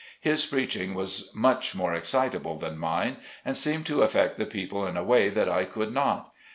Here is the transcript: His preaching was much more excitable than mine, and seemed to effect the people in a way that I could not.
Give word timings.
His 0.19 0.43
preaching 0.47 0.95
was 0.95 1.29
much 1.35 1.75
more 1.75 1.93
excitable 1.93 2.57
than 2.57 2.75
mine, 2.79 3.17
and 3.45 3.55
seemed 3.55 3.85
to 3.85 4.01
effect 4.01 4.39
the 4.39 4.47
people 4.47 4.87
in 4.87 4.97
a 4.97 5.03
way 5.03 5.29
that 5.29 5.47
I 5.47 5.63
could 5.63 5.93
not. 5.93 6.33